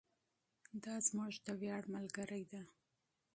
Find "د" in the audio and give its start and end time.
1.45-1.47